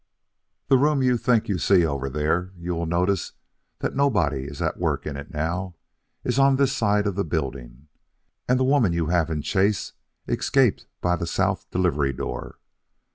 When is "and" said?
8.47-8.59